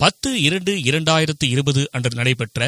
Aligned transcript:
பத்து 0.00 0.30
இரண்டு 0.42 0.72
இரண்டாயிரத்து 0.82 1.46
இருபது 1.48 1.82
அன்று 1.92 2.10
நடைபெற்ற 2.14 2.60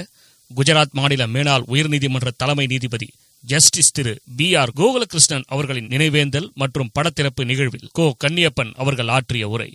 குஜராத் 0.50 0.94
மாநில 0.94 1.22
மேனாள் 1.26 1.64
உயர்நீதிமன்ற 1.68 2.28
தலைமை 2.36 2.66
நீதிபதி 2.66 3.08
ஜஸ்டிஸ் 3.44 3.92
திரு 3.92 4.12
பி 4.36 4.46
ஆர் 4.54 4.72
கோகுலகிருஷ்ணன் 4.76 5.44
அவர்களின் 5.46 5.90
நினைவேந்தல் 5.90 6.48
மற்றும் 6.54 6.90
படத்திறப்பு 6.94 7.42
நிகழ்வில் 7.44 7.90
கோ 7.92 8.06
கன்னியப்பன் 8.24 8.72
அவர்கள் 8.76 9.12
ஆற்றிய 9.16 9.48
உரை. 9.48 9.68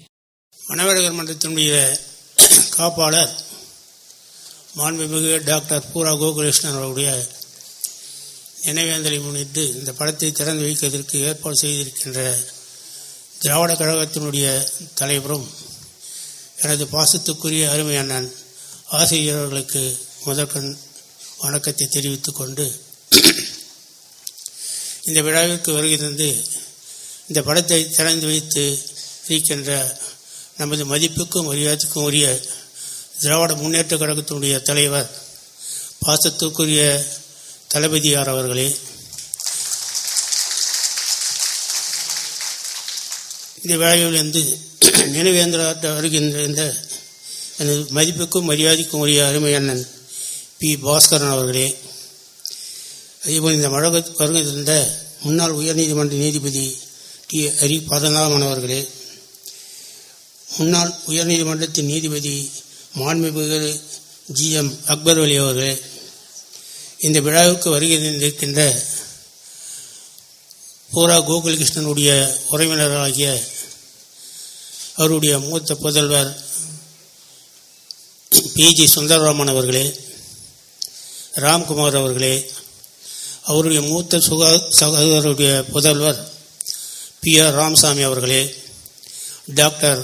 மணவரகர் 0.58 1.18
மன்றத்தினுடைய 1.18 1.74
காப்பாளர் 2.72 3.34
மாண்புமிகு 4.78 5.34
டாக்டர் 5.46 5.88
பூரா 5.92 6.14
கோகுலகிருஷ்ணன் 6.16 6.78
அவருடைய 6.80 7.10
நினைவேந்தலை 8.66 9.20
முன்னிட்டு 9.22 9.64
இந்த 9.76 9.92
படத்தை 9.94 10.32
திறந்து 10.32 10.64
வைப்பதற்கு 10.64 11.18
ஏற்பாடு 11.30 11.58
செய்திருக்கின்ற 11.58 12.20
திராவிட 13.42 13.72
கழகத்தினுடைய 13.76 14.48
தலைவரும் 14.96 15.48
எனது 16.64 16.86
பாசத்துக்குரிய 16.92 17.64
அருமை 17.70 17.96
அண்ணன் 17.98 18.28
ஆசிரியர்களுக்கு 18.92 19.82
முதற்கண் 20.24 20.70
வணக்கத்தை 21.40 21.86
தெரிவித்துக் 21.88 22.38
கொண்டு 22.38 22.66
இந்த 25.06 25.20
விழாவிற்கு 25.22 25.72
வருகை 25.74 25.98
தந்து 25.98 26.30
இந்த 27.28 27.40
படத்தை 27.42 27.80
திறந்து 27.90 28.28
வைத்து 28.28 28.64
இருக்கின்ற 29.28 29.72
நமது 30.58 30.84
மதிப்புக்கும் 30.86 31.50
மரியாதைக்கும் 31.50 32.06
உரிய 32.06 32.28
திராவிட 33.20 33.54
முன்னேற்ற 33.56 33.98
கழகத்தினுடைய 33.98 34.56
தலைவர் 34.62 35.10
பாசத்துக்குரிய 36.06 36.84
தளபதியார் 37.68 38.34
அவர்களே 38.34 38.68
இந்த 43.64 43.76
வேலையிலிருந்து 43.84 44.42
நினைவேந்திராட்ட 45.16 45.94
வருகின்ற 45.94 46.44
இந்த 46.44 46.64
எனது 47.58 47.86
மதிப்புக்கும் 47.94 48.50
மரியாதைக்கும் 48.50 49.02
உரிய 49.04 49.28
அருமை 49.28 49.54
அண்ணன் 49.54 49.84
பி. 50.60 50.70
பாஸ்கரன் 50.76 51.36
அவர்களே 51.36 51.68
அதேபோல் 53.24 53.54
இந்த 53.54 53.70
மழக 53.70 54.04
வருகை 54.18 54.42
முன்னாள் 55.22 55.56
உயர்நீதிமன்ற 55.56 56.16
நீதிபதி 56.24 56.66
டி. 57.28 57.40
ஹரி 57.62 57.78
பதனாமன் 57.92 58.46
அவர்களே 58.48 58.82
முன்னாள் 60.58 60.92
உயர்நீதிமன்றத்தின் 61.08 61.90
நீதிபதி 61.92 62.36
மாண்புமிகு 63.00 63.80
ஜி. 64.28 64.50
எம். 64.52 64.74
அக்பர் 64.86 65.22
அலி 65.22 65.36
அவர்களே 65.36 65.74
இந்த 67.00 67.20
விழாவுக்கு 67.20 67.70
வருகின்றிருக்கின்ற 67.70 68.60
பூரா 70.92 71.18
கோகுலகிருஷ்ணனுடைய 71.30 72.10
உறவினராகிய 72.52 73.30
அவருடைய 74.96 75.36
மூத்த 75.40 75.76
புதல்வர் 75.76 76.32
பிஜி 78.50 78.86
சுந்தரராமன் 78.88 79.52
அவர்களே 79.54 79.86
ராம்குமார் 81.44 82.00
அவர்களே 82.00 82.36
அவருடைய 83.44 83.82
மூத்த 83.84 84.20
சுகா 84.20 84.50
சகோதரருடைய 84.80 85.54
புதல்வர் 85.72 86.20
பி 87.20 87.32
ஆர் 87.40 87.54
ராமசாமி 87.54 88.04
அவர்களே 88.04 88.42
டாக்டர் 89.54 90.02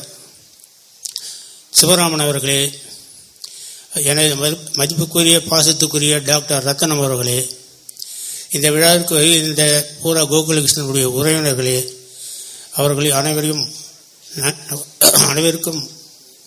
சிவராமன் 1.73 2.25
அவர்களே 2.25 2.61
எனது 4.03 4.33
மதிப்புக்குரிய 4.77 5.37
பாசத்துக்குரிய 5.49 6.15
டாக்டர் 6.23 6.65
ரத்தனம் 6.65 7.03
அவர்களே 7.03 7.39
இந்த 8.51 8.67
விழாவிற்கு 8.71 9.17
இந்த 9.41 9.63
பூரா 10.01 10.21
கோகுலகிருஷ்ணனுடைய 10.23 11.07
உறவினர்களே 11.17 11.77
அவர்களை 12.73 13.11
அனைவரையும் 13.11 13.63
அனைவருக்கும் 15.25 15.81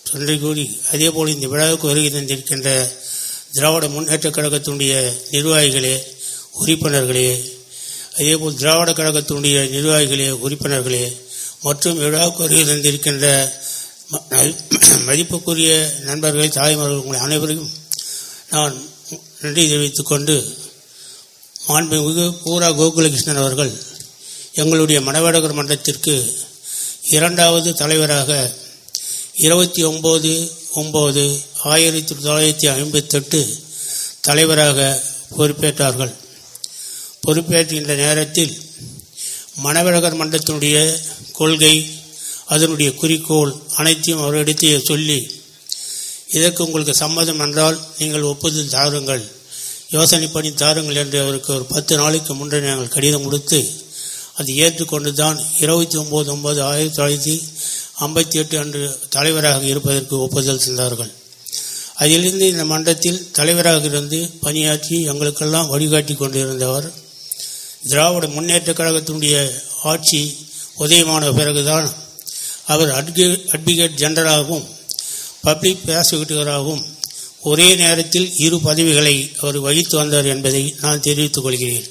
நன்றி 0.06 0.34
கூறி 0.38 0.64
அதேபோல் 0.90 1.32
இந்த 1.32 1.46
விழாவுக்கு 1.48 1.90
வருகை 1.90 2.10
தந்திருக்கின்ற 2.10 2.68
திராவிட 3.52 3.86
முன்னேற்றக் 3.88 4.36
கழகத்தினுடைய 4.36 4.92
நிர்வாகிகளே 5.30 5.94
உறுப்பினர்களே 6.58 7.28
அதேபோல் 8.16 8.58
திராவிட 8.58 8.90
கழகத்தினுடைய 8.92 9.58
நிர்வாகிகளே 9.70 10.28
உறுப்பினர்களே 10.44 11.04
மற்றும் 11.62 12.00
விழாவுக்கு 12.02 12.42
வருகை 12.44 12.64
தந்திருக்கின்ற 12.64 13.26
மதிப்புக்குரிய 15.06 15.70
நண்பர்களே 16.04 16.48
தாய்மார்கள் 16.50 17.02
உங்கள் 17.02 17.24
அனைவரையும் 17.26 17.70
நான் 18.50 18.74
நன்றி 19.42 19.62
தெரிவித்துக் 19.64 20.10
கொண்டு 20.10 20.34
மாண்புமிகு 21.56 22.24
பூரா 22.42 22.68
கோகுலகிருஷ்ணன் 22.78 23.42
அவர்கள் 23.42 23.72
எங்களுடைய 24.54 24.98
மணவடகர் 25.00 25.58
மன்றத்திற்கு 25.58 26.14
இரண்டாவது 27.04 27.74
தலைவராக 27.74 28.54
இருபத்தி 29.34 29.84
ஒம்பது 29.84 30.50
ஒம்பது 30.74 31.40
ஆயிரத்தி 31.62 32.14
தொள்ளாயிரத்தி 32.14 32.66
ஐம்பத்தெட்டு 32.72 33.58
தலைவராக 34.20 35.02
பொறுப்பேற்றார்கள். 35.36 36.12
பொறுப்பேற்கின்ற 37.20 37.94
நேரத்தில் 37.94 38.62
மணவழகர் 39.56 40.18
மன்றத்தினுடைய 40.20 41.00
கொள்கை 41.32 42.00
அதனுடைய 42.46 42.94
குறிக்கோள் 42.94 43.60
அனைத்தையும் 43.76 44.22
அவரிடத்தையே 44.22 44.84
சொல்லி 44.84 45.40
இதற்கு 46.28 46.64
உங்களுக்கு 46.64 46.94
சம்மதம் 46.94 47.38
என்றால் 47.38 47.80
நீங்கள் 47.98 48.22
ஒப்புதல் 48.22 48.68
தாருங்கள். 48.68 49.30
யோசனை 49.90 50.28
பண்ணி 50.28 50.54
தாருங்கள் 50.54 50.96
என்று 50.96 51.20
அவருக்கு 51.20 51.54
ஒரு 51.54 51.64
பத்து 51.64 51.96
நாளைக்கு 51.96 52.34
முன்னே 52.34 52.58
நாங்கள் 52.58 52.88
கடிதம் 52.88 53.22
கொடுத்து 53.22 53.70
அது 54.36 54.56
ஏற்றுக்கொண்டு 54.56 55.12
தான் 55.12 55.40
இருபத்தி 55.60 55.98
ஒம்பது 55.98 56.26
ஒன்பது 56.26 56.62
ஆயிரத்தி 56.62 57.02
தொள்ளாயிரத்தி 57.02 57.42
ஐம்பத்தி 58.00 58.30
எட்டு 58.30 58.58
அன்று 58.58 58.98
தலைவராக 59.08 59.64
இருப்பதற்கு 59.64 60.20
ஒப்புதல் 60.20 60.60
தந்தார்கள். 60.66 61.12
அதிலிருந்து 61.94 62.46
இந்த 62.46 62.64
மன்றத்தில் 62.64 63.30
தலைவராக 63.30 63.84
இருந்து 63.84 64.30
பணியாற்றி 64.40 65.02
எங்களுக்கெல்லாம் 65.02 65.68
வழிகாட்டி 65.68 66.14
கொண்டிருந்தவர். 66.14 66.92
திராவிட 67.88 68.26
முன்னேற்ற 68.26 68.72
கழகத்தினுடைய 68.72 69.50
ஆட்சி 69.82 70.36
உதயமான 70.78 71.32
பிறகுதான் 71.32 71.92
அவர் 72.66 72.88
அட்வொகே- 72.88 73.46
அட்வொகேட் 73.48 73.96
ஜெனரலாகவும் 73.96 74.66
பப்ளிக் 75.42 75.78
ப்ராசிக்யூட்டராகவும் 75.86 76.84
ஒரே 77.40 77.74
நேரத்தில் 77.74 78.36
இரு 78.36 78.60
பதவிகளை 78.60 79.32
அவர் 79.40 79.58
வகித்து 79.58 79.96
வந்தார் 79.96 80.26
என்பதை 80.26 80.76
நான் 80.80 81.00
தெரிவித்துக் 81.00 81.42
கொள்கிறேன். 81.42 81.86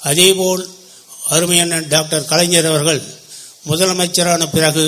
அதேபோல் 0.00 0.68
அருமையான 1.28 1.80
டாக்டர் 1.80 2.24
கலைஞர் 2.24 2.66
அவர்கள் 2.66 3.02
முதலமைச்சரான 3.68 4.50
பிறகு 4.50 4.84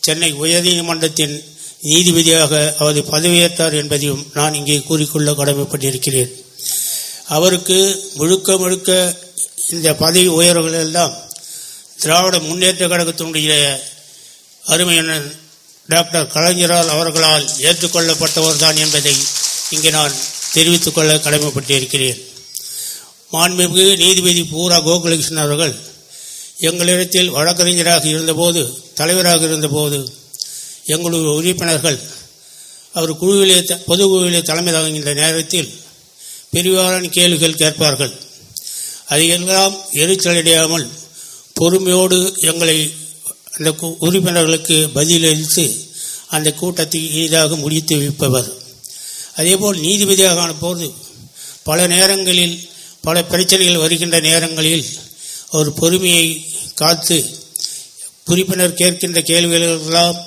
சென்னை 0.00 0.34
உயர்நீதிமன்றத்தின் 0.34 1.34
நீதிபதியாக 1.82 2.74
அவர் 2.78 2.98
பதவியேற்றார் 3.10 3.76
என்பதையும் 3.80 4.26
நான் 4.34 4.54
இங்கே 4.54 4.78
கூறிக்கொள்ள 4.78 5.32
கடமைப்பட்டிருக்கிறேன். 5.32 6.30
அவருக்கு 7.28 7.78
முழுக்க 8.14 8.56
முழுக்க 8.56 8.90
இந்த 9.70 9.94
பதவி 9.94 10.26
உயர்வுகள் 10.26 10.80
எல்லாம் 10.80 11.14
திராவிட 11.98 12.38
முன்னேற்ற 12.38 12.86
கழகத்தினுடைய 12.86 13.50
அருமையான 14.64 15.20
டாக்டர் 15.88 16.26
கலைஞரால் 16.26 16.88
அவர்களால் 16.88 17.46
ஏற்றுக்கொள்ளப்பட்டவர் 17.58 18.56
தான் 18.56 18.76
என்பதை 18.76 19.14
இங்கே 19.70 19.90
நான் 19.90 20.20
தெரிவித்துக் 20.52 20.94
கொள்ள 20.94 21.14
கடமைப்பட்டிருக்கிறேன். 21.16 22.20
மாண்புமிகு 23.34 23.96
நீதிபதி 23.96 24.44
பூரா 24.44 24.78
கோகுலகிருஷ்ணன் 24.80 25.36
அவர்கள் 25.36 25.74
எங்களிடத்தில் 26.60 27.26
வழக்கறிஞராக 27.26 28.08
இருந்தபோது 28.08 28.60
தலைவராக 28.94 29.44
இருந்தபோது 29.44 30.12
எங்களுடைய 30.84 31.34
உறுப்பினர்கள் 31.34 31.98
அவர் 32.92 33.18
குழுவிலே 33.18 33.78
பொது 33.86 34.08
குழுவிலே 34.08 34.42
தலைமை 34.42 34.72
தாங்குகின்ற 34.72 35.14
நேரத்தில் 35.14 35.70
பெரிவாரான 36.52 37.08
கேள்விகள் 37.08 37.54
கேட்பார்கள். 37.54 38.12
அதையெல்லாம் 39.06 39.74
எரிச்சலடையாமல் 39.92 40.88
பொறுமையோடு 41.54 42.36
எங்களை 42.40 42.94
அந்த 43.50 43.70
கு- 43.70 43.96
உறுப்பினர்களுக்கு 43.98 44.90
பதிலளித்து 44.94 45.64
அந்த 46.28 46.52
கூட்டத்தை 46.52 47.14
இனிதாக 47.14 47.56
முடித்து 47.56 47.98
வைப்பவர். 47.98 48.52
அதேபோல் 49.36 49.80
நீதிபதியாக 49.80 50.40
ஆனபோது 50.40 50.94
பல 51.62 51.86
நேரங்களில் 51.86 52.68
பல 53.06 53.16
பிரச்சனைகள் 53.24 53.82
வருகின்ற 53.84 54.16
நேரங்களில் 54.20 54.86
ஒரு 55.58 55.70
பொறுமையை 55.72 56.26
காத்து 56.74 57.16
உறுப்பினர் 58.30 58.78
கேட்கின்ற 58.80 59.18
கேள்விகளெல்லாம் 59.30 60.18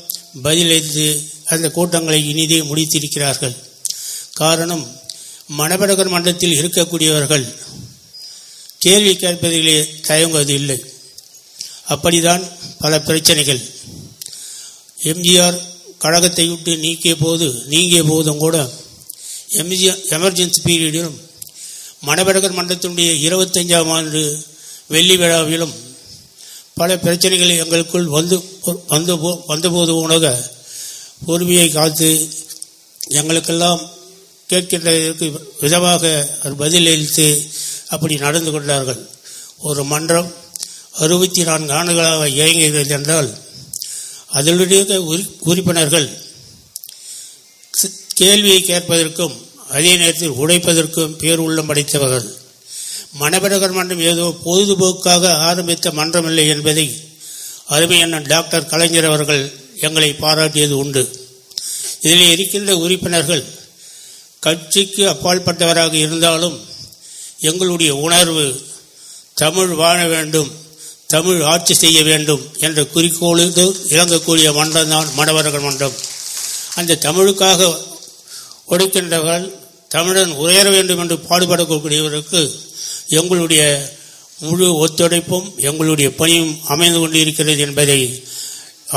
பதிலளித்து 0.43 1.05
அந்த 1.53 1.67
கூட்டங்களை 1.77 2.19
இனிதே 2.31 2.59
முடித்திருக்கிறார்கள். 2.69 3.55
காரணம் 4.33 4.83
மணபடகர் 5.59 6.13
மன்றத்தில் 6.13 6.57
இருக்கக்கூடியவர்கள் 6.59 7.45
கேள்வி 8.85 9.13
கேட்பதிலே 9.15 9.77
தயங்குவது 10.07 10.53
இல்லை. 10.53 10.77
அப்படிதான் 11.93 12.43
பல 12.83 12.99
பிரச்சனைகள். 13.01 13.61
எம்ஜிஆர் 15.11 15.57
கழகத்தை 16.03 16.45
விட்டு 16.47 16.71
நீக்கிய 16.77 17.15
போது 17.15 17.47
நீங்கிய 17.73 18.01
போதும் 18.03 18.41
கூட 18.43 18.57
எம்ஜிஆர் 19.61 20.03
எமர்ஜென்சி 20.15 20.61
பீரியடிலும் 20.65 21.17
மணவடகர் 22.03 22.57
மன்றத்தினுடைய 22.57 23.11
இருபத்தஞ்சாம் 23.27 23.91
ஆண்டு 23.91 24.43
வெள்ளி 24.87 25.17
விழாவிலும் 25.17 25.73
பல 26.73 26.97
பிரச்சனைகள் 26.99 27.49
எங்களுக்குள் 27.49 28.05
வந்து 28.05 28.43
வந்து 28.87 29.17
போ- 29.17 29.43
வந்தபோது 29.47 29.95
உணக 29.95 30.49
பொறுமையை 31.25 31.69
காத்து 31.69 32.29
எங்களுக்கெல்லாம் 33.09 33.89
கேட்கின்றதற்கு 34.49 35.39
விதமாக 35.59 36.03
பதிலளித்து 36.43 37.49
அப்படி 37.87 38.15
நடந்து 38.15 38.51
கொண்டார்கள். 38.51 39.09
ஒரு 39.57 39.83
மன்றம் 39.83 40.35
அறுபத்தி 40.91 41.43
நான்கு 41.43 41.73
ஆண்டுகளாக 41.73 42.29
இயங்குகிறது 42.29 42.89
என்றால் 42.89 43.37
அதனுடைய 44.27 45.01
உறுப்பினர்கள் 45.39 46.25
கேள்வியை 48.13 48.63
கேட்பதற்கும் 48.63 49.46
அதே 49.69 49.95
நேரத்தில் 49.95 50.37
உடைப்பதற்கும் 50.41 51.17
பேர் 51.17 51.37
உள்ளம் 51.37 51.69
படைத்தவர்கள். 51.69 52.27
மணவரகர் 53.19 53.71
மன்றம் 53.71 54.01
ஏதோ 54.11 54.25
பொழுதுபோக்காக 54.45 55.31
ஆரம்பித்த 55.49 55.91
மன்றமில்லை 55.91 56.45
என்பதை 56.47 56.85
அருமையான 57.65 58.19
டாக்டர் 58.19 58.65
கலைஞர் 58.65 59.05
அவர்கள் 59.05 59.43
எங்களை 59.79 60.09
பாராட்டியது 60.13 60.71
உண்டு. 60.71 61.03
இதில் 62.01 62.31
இருக்கின்ற 62.31 62.77
உறுப்பினர்கள் 62.77 63.43
கட்சிக்கு 64.39 65.03
அப்பாற்பட்டவராக 65.07 65.93
இருந்தாலும் 65.93 66.57
எங்களுடைய 67.39 67.95
உணர்வு 67.95 68.45
தமிழ் 69.33 69.67
வாழ 69.67 70.07
வேண்டும் 70.07 70.51
தமிழ் 71.07 71.41
ஆட்சி 71.41 71.73
செய்ய 71.73 72.03
வேண்டும் 72.03 72.43
என்ற 72.59 72.81
குறிக்கோளோடு 72.93 73.65
இறங்கக்கூடிய 73.89 74.53
மன்றம் 74.53 74.89
தான் 74.89 75.13
மணவர்கள் 75.13 75.61
மன்றம். 75.61 75.93
அந்த 76.75 76.97
தமிழுக்காக 77.05 77.69
ஒடுக்கின்றவர்கள் 78.69 79.45
தமிழன் 79.89 80.31
உயர 80.31 80.69
வேண்டும் 80.69 81.01
என்று 81.03 81.17
பாடுபடக்கூடியவருக்கு 81.29 82.41
எங்களுடைய 83.19 83.63
முழு 84.39 84.65
ஒத்துழைப்பும் 84.85 85.47
எங்களுடைய 85.69 86.09
பணியும் 86.15 86.59
அமைந்து 86.63 86.99
கொண்டிருக்கிறது 86.99 87.61
என்பதை 87.67 87.99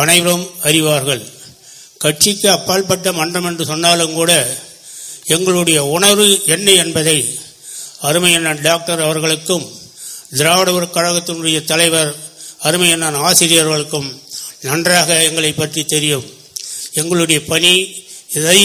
அனைவரும் 0.01 0.47
அறிவார்கள். 0.63 1.23
கட்சிக்கு 1.99 2.49
அப்பாற்பட்ட 2.51 3.13
மன்றம் 3.13 3.45
என்று 3.45 3.65
சொன்னாலும் 3.65 4.13
கூட 4.13 4.33
எங்களுடைய 5.25 5.79
உணர்வு 5.97 6.27
என்ன 6.47 6.71
என்பதை 6.83 7.17
அருமையண்ணன் 8.09 8.63
டாக்டர் 8.63 9.01
அவர்களுக்கும் 9.01 9.67
திராவிடர் 10.39 10.95
கழகத்தினுடைய 10.97 11.59
தலைவர் 11.65 12.13
அருமையண்ணன் 12.69 13.19
ஆசிரியர்களுக்கும் 13.29 14.09
நன்றாக 14.61 15.23
எங்களை 15.23 15.53
பற்றி 15.53 15.85
தெரியும். 15.85 16.27
எங்களுடைய 16.93 17.45
பணி 17.45 17.73
இதை 18.33 18.59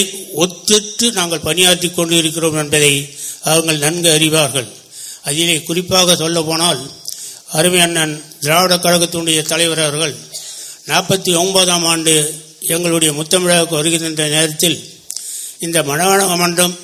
ஒத்துட்டு 0.43 1.11
நாங்கள் 1.11 1.45
பணியாற்றி 1.47 1.89
கொண்டு 1.89 2.17
இருக்கிறோம் 2.17 2.57
என்பதை 2.57 2.93
அவர்கள் 3.43 3.77
நன்கு 3.77 4.09
அறிவார்கள். 4.09 4.67
அதிலே 5.23 5.55
குறிப்பாக 5.61 6.15
சொல்ல 6.15 6.41
போனால் 6.41 6.81
அருமை 7.57 7.79
அண்ணன் 7.79 8.15
திராவிட 8.39 8.75
கழகத்தினுடைய 8.75 9.41
தலைவர் 9.41 9.79
அவர்கள் 9.79 10.15
நாற்பத்தி 10.87 11.31
ஒன்பதாம் 11.37 11.83
ஆண்டு 11.83 12.13
எங்களுடைய 12.73 13.11
முத்தமிழாவுக்கு 13.13 13.79
வருகின்ற 13.79 14.27
நேரத்தில் 14.27 14.77
இந்த 15.59 15.83
மனவள 15.83 16.21
மன்றம் 16.37 16.75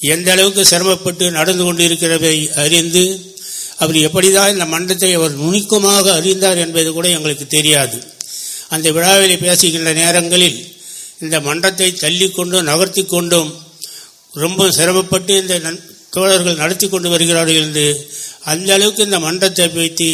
எந்த 0.00 0.28
அளவுக்கு 0.32 0.62
சிரமப்பட்டு 0.64 1.30
நடந்து 1.30 1.62
கொண்டிருக்கிறதை 1.64 2.36
அறிந்து 2.64 3.04
அவர் 3.78 3.96
எப்படிதான் 3.96 4.52
இந்த 4.52 4.64
மன்றத்தை 4.64 5.10
அவர் 5.14 5.34
நுணுக்கமாக 5.42 6.12
அறிந்தார் 6.12 6.58
என்பது 6.58 6.92
கூட 6.92 7.06
எங்களுக்கு 7.08 7.46
தெரியாது. 7.46 7.96
அந்த 8.68 8.90
விழாவில் 8.90 9.38
பேசுகின்ற 9.38 9.92
நேரங்களில் 9.92 10.58
இந்த 11.20 11.40
மன்றத்தை 11.40 11.92
தள்ளிக்கொண்டும் 11.94 12.62
நகர்த்தி 12.62 13.04
கொண்டும் 13.04 13.50
ரொம்ப 14.34 14.70
சிரமப்பட்டு 14.70 15.36
இந்த 15.36 15.58
நன்- 15.58 15.84
தோழர்கள் 16.10 16.54
நடத்தி 16.54 16.88
கொண்டு 16.88 17.08
வருகிறார்கள் 17.08 17.62
என்று 17.62 17.86
அந்த 18.44 18.72
அளவுக்கு 18.72 19.02
இந்த 19.02 19.18
மன்றத்தை 19.18 19.68
வைத்து 19.68 20.08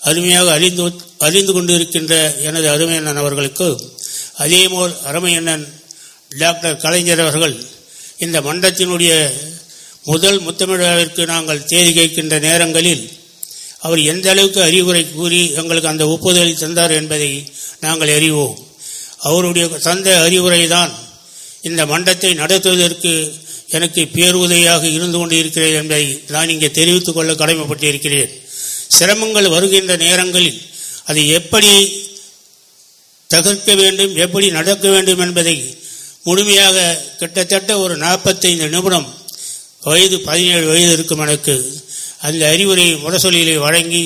அருமையாக 0.00 0.50
அறிந்து 0.50 0.84
அறிந்து 1.18 1.52
கொண்டிருக்கின்ற 1.52 2.14
எனது 2.40 2.68
அருமையண்ணன் 2.70 3.16
அவர்களுக்கு 3.16 3.68
அதேபோல் 4.36 4.94
அருமையண்ணன் 5.04 5.64
டாக்டர் 6.38 6.76
கலைஞர் 6.76 7.20
அவர்கள் 7.20 7.54
இந்த 8.18 8.40
மன்றத்தினுடைய 8.40 9.12
முதல் 10.04 10.40
முத்தமிழாவிற்கு 10.40 11.26
நாங்கள் 11.26 11.64
தேதி 11.64 11.90
கேட்கின்ற 11.92 12.40
நேரங்களில் 12.40 13.04
அவர் 13.80 14.00
எந்த 14.04 14.30
அளவுக்கு 14.30 14.62
அறிவுரை 14.62 15.10
கூறி 15.10 15.52
எங்களுக்கு 15.54 15.88
அந்த 15.88 16.08
ஒப்புதலை 16.08 16.54
தந்தார் 16.54 16.90
என்பதை 16.90 17.30
நாங்கள் 17.80 18.08
அறிவோம். 18.08 18.56
அவருடைய 19.22 19.66
தந்த 19.82 20.08
அறிவுரை 20.20 20.62
தான் 20.68 20.92
இந்த 21.62 21.86
மண்டத்தை 21.86 22.30
நடத்துவதற்கு 22.34 23.12
எனக்கு 23.68 24.02
பேருதவியாக 24.14 24.82
இருந்து 24.90 25.18
கொண்டிருக்கிறது 25.18 25.74
என்பதை 25.74 26.06
நான் 26.28 26.48
இங்கே 26.48 26.70
தெரிவித்துக் 26.70 27.14
கொள்ள 27.14 27.32
கடமைப்பட்டிருக்கிறேன். 27.32 28.32
சிரமங்கள் 28.90 29.48
வருகின்ற 29.48 29.96
நேரங்களில் 29.96 30.58
அதை 31.04 31.28
எப்படி 31.38 31.70
தகர்க்க 33.30 33.74
வேண்டும் 33.74 34.14
எப்படி 34.16 34.50
நடக்க 34.50 34.88
வேண்டும் 34.88 35.18
என்பதை 35.18 35.56
முழுமையாக 36.24 36.76
கிட்டத்தட்ட 37.18 37.78
ஒரு 37.78 37.96
நாற்பத்தைந்து 37.96 38.68
நிமிடம் 38.68 39.08
வயது 39.82 40.16
பதினேழு 40.20 40.66
வயது 40.66 40.92
இருக்கும் 40.92 41.18
எனக்கு 41.18 41.54
அந்த 42.20 42.42
அறிவுரை 42.48 42.86
முரசொலியிலே 43.04 43.56
வழங்கி 43.58 44.04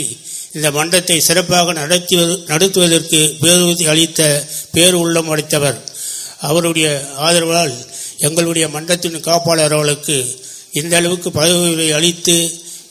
இந்த 0.56 0.70
மன்றத்தை 0.70 1.20
சிறப்பாக 1.20 1.72
நடத்தி 1.72 2.16
நடத்துவதற்கு 2.46 3.36
பேருதவி 3.40 3.84
அளித்த 3.86 4.48
பேரு 4.72 4.98
உள்ளம் 4.98 5.36
அளித்தவர். 5.36 5.78
அவருடைய 6.40 7.08
ஆதரவால் 7.18 7.74
எங்களுடைய 8.18 8.68
மன்றத்தின் 8.68 9.18
காப்பாளர் 9.20 9.74
அவர்களுக்கு 9.76 10.16
இந்த 10.72 10.96
அளவுக்கு 10.96 11.30
பதவியை 11.30 11.92
அளித்து 11.92 12.36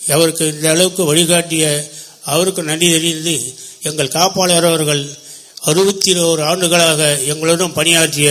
அவருக்கு 0.09 0.45
இந்த 0.53 0.69
அளவுக்கு 0.69 1.03
வழிகாட்டிய 1.13 1.91
அவருக்கு 2.23 2.63
நன்றி 2.63 2.89
தெரிந்து 2.89 3.35
எங்கள் 3.81 4.15
காப்பாளர் 4.17 4.67
அவர்கள் 4.71 5.03
அறுபத்தி 5.61 6.13
ஓரு 6.13 6.41
ஆண்டுகளாக 6.41 7.19
எங்களுடன் 7.31 7.73
பணியாற்றிய 7.73 8.29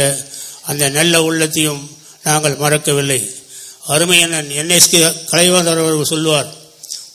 அந்த 0.66 0.88
நல்ல 0.88 1.22
உள்ளத்தையும் 1.22 1.82
நாங்கள் 2.22 2.56
மறக்கவில்லை. 2.56 3.20
அருமையண்ணன் 3.88 4.50
என்எஸ்கே 4.60 5.00
கலைவாதர் 5.30 5.82
அவர்கள் 5.82 6.12
சொல்வார் 6.12 6.50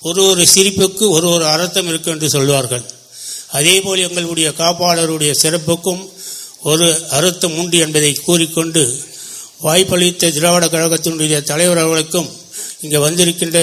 ஒரு 0.07 0.21
ஒரு 0.31 0.43
சிரிப்புக்கு 0.53 1.05
ஒரு 1.15 1.27
ஒரு 1.35 1.45
அர்த்தம் 1.45 1.87
இருக்கு 1.87 2.11
என்று 2.11 2.27
சொல்வார்கள். 2.29 2.83
அதேபோல் 3.57 4.03
எங்களுடைய 4.07 4.49
காப்பாளருடைய 4.61 5.31
சிறப்புக்கும் 5.43 6.01
ஒரு 6.71 6.87
அர்த்தம் 7.17 7.57
உண்டு 7.61 7.77
என்பதை 7.85 8.11
கூறிக்கொண்டு 8.13 8.83
வாய்ப்பளித்த 9.65 10.31
திராவிட 10.35 10.65
கழகத்தினுடைய 10.65 11.37
தலைவர் 11.51 11.81
அவர்களுக்கும் 11.83 12.29
இங்கே 12.83 12.99
வந்திருக்கின்ற 13.05 13.57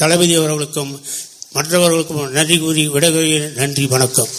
தளபதி 0.00 0.34
அவர்களுக்கும் 0.40 0.92
மற்றவர்களுக்கும் 1.56 2.24
நன்றி 2.30 2.58
கூறி 2.58 2.82
விடகிறேன் 2.88 3.52
நன்றி 3.60 3.86
வணக்கம். 3.86 4.32